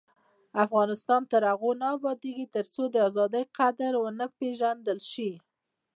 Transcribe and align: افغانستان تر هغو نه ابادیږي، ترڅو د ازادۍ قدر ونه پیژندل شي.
افغانستان 0.65 1.21
تر 1.31 1.41
هغو 1.51 1.71
نه 1.81 1.87
ابادیږي، 1.97 2.45
ترڅو 2.55 2.83
د 2.91 2.95
ازادۍ 3.09 3.43
قدر 3.57 3.91
ونه 3.99 4.25
پیژندل 4.39 4.99
شي. 5.11 5.31